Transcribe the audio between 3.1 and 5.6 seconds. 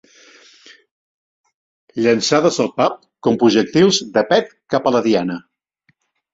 com projectils de pet cap a la diana.